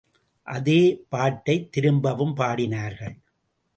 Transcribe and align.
அதே 0.47 1.03
பாட்டைத் 1.11 1.71
திரும்பவும் 1.71 2.35
பாடினார்கள். 2.35 3.15